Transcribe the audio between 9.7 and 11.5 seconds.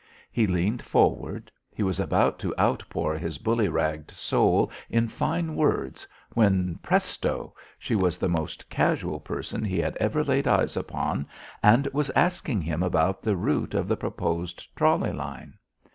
had ever laid eyes upon,